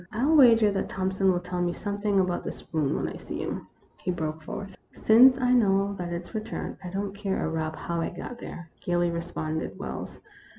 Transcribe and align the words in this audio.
"I 0.11 0.17
'11 0.21 0.35
wager 0.37 0.71
that 0.71 0.89
Thompson 0.89 1.31
will 1.31 1.39
tell 1.39 1.61
me 1.61 1.73
some 1.73 1.99
thing 2.01 2.19
about 2.19 2.43
that 2.45 2.53
spoon 2.55 2.95
when 2.95 3.07
I 3.07 3.17
see 3.17 3.43
him," 3.43 3.67
he 4.01 4.09
broke 4.09 4.41
forth." 4.41 4.75
Since 5.05 5.37
I 5.37 5.53
know 5.53 5.93
that 5.99 6.11
it 6.11 6.25
's 6.25 6.33
returned, 6.33 6.77
I 6.83 6.89
don't 6.89 7.13
care 7.13 7.45
a 7.45 7.47
rap 7.47 7.75
how 7.75 8.01
it 8.01 8.15
got 8.17 8.39
there," 8.39 8.71
gaily 8.83 9.11
responded 9.11 9.77
Wells. 9.77 10.19